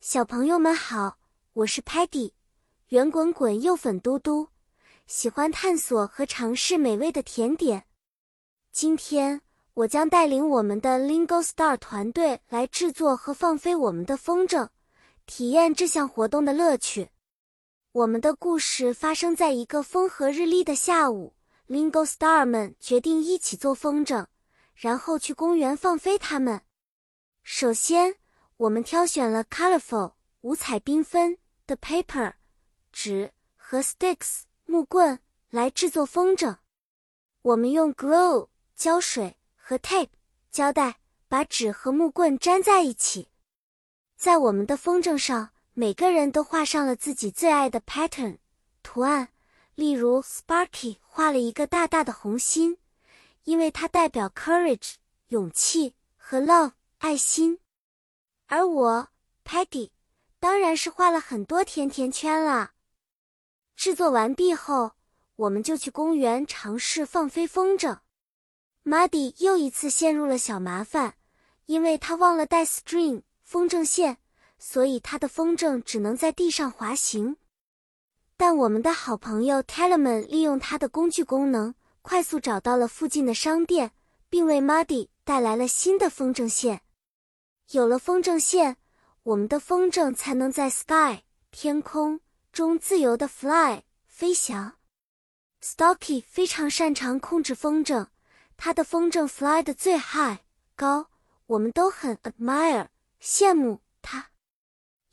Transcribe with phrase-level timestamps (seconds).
[0.00, 1.18] 小朋友们好，
[1.52, 2.32] 我是 Patty，
[2.88, 4.48] 圆滚滚又粉嘟嘟，
[5.06, 7.84] 喜欢探索和尝试美味的甜点。
[8.72, 9.42] 今天
[9.74, 14.70] 我将带领我们的 Lingo Star 团队来制作和放飞我们的风筝，
[15.26, 17.10] 体验这项活动的乐趣。
[17.92, 21.34] 我们的故事发生在一个风和日丽的下午
[21.68, 24.24] ，Lingo Star 们决定一起做风筝，
[24.74, 26.62] 然后去公园放飞它们。
[27.42, 28.14] 首先。
[28.60, 30.12] 我们挑选了 colorful
[30.42, 32.34] 五彩缤纷的 paper
[32.92, 36.58] 纸和 sticks 木棍来制作风筝。
[37.40, 40.10] 我们用 glue 胶水和 tape
[40.50, 43.28] 胶带把纸和木棍粘在一起。
[44.14, 48.36] 在我们的风筝上，每个人都画上了自己最爱的 pattern
[48.82, 49.30] 图案。
[49.74, 52.76] 例如，Sparky 画了一个大大的红心，
[53.44, 54.96] 因为它代表 courage
[55.28, 57.58] 勇气和 love 爱心。
[58.52, 59.08] 而我
[59.44, 59.90] ，Peggy，
[60.40, 62.72] 当然是画了很多甜甜圈啦。
[63.76, 64.90] 制作完毕后，
[65.36, 68.00] 我们就去公园尝试放飞风筝。
[68.82, 71.14] Muddy 又一次陷入了小麻烦，
[71.66, 74.16] 因为他忘了带 string 风筝线，
[74.58, 77.36] 所以他的风筝只能在地上滑行。
[78.36, 83.92] 但我们的好朋友 Talman 利用他的工具功能，快速找到了附近的商店，
[84.28, 86.80] 并为 Muddy 带来了新的风筝线。
[87.70, 88.78] 有了风筝线，
[89.22, 92.18] 我们的风筝才能在 sky 天空
[92.50, 94.72] 中自由的 fly 飞翔。
[95.62, 98.08] Stocky 非常擅长控制风筝，
[98.56, 100.38] 他的风筝 fly 的最 high
[100.74, 101.10] 高，
[101.46, 102.88] 我们都很 admire
[103.22, 104.30] 羡慕他。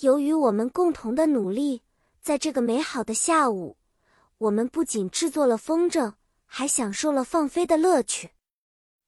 [0.00, 1.80] 由于我们共同的努力，
[2.20, 3.78] 在这个美好的下午，
[4.36, 6.12] 我们不仅制作了风筝，
[6.44, 8.32] 还享受了放飞的乐趣。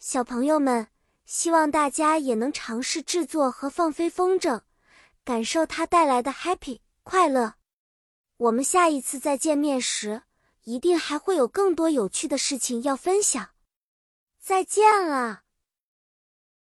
[0.00, 0.88] 小朋友们。
[1.28, 4.62] 希望大家也能尝试制作和放飞风筝，
[5.24, 7.56] 感受它带来的 happy 快乐。
[8.38, 10.22] 我们下一次再见面时，
[10.64, 13.50] 一定还会有更多有趣的事情要分享。
[14.40, 15.42] 再见了。